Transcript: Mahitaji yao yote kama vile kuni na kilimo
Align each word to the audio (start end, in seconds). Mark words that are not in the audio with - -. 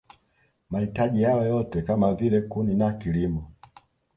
Mahitaji 0.69 1.21
yao 1.21 1.45
yote 1.45 1.81
kama 1.81 2.15
vile 2.15 2.41
kuni 2.41 2.75
na 2.75 2.93
kilimo 2.93 3.51